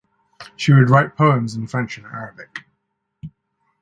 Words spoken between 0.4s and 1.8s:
She would write poems in